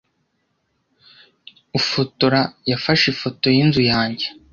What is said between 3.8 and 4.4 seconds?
yanjye.